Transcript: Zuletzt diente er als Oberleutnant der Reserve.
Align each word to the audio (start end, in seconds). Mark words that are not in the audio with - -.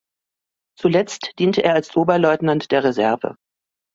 Zuletzt 0.79 1.31
diente 1.37 1.61
er 1.63 1.75
als 1.75 1.95
Oberleutnant 1.95 2.71
der 2.71 2.83
Reserve. 2.83 3.35